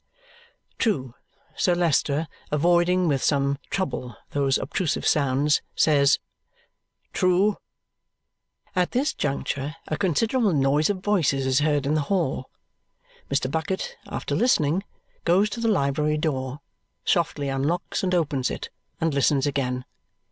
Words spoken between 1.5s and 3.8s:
Sir Leicester, avoiding, with some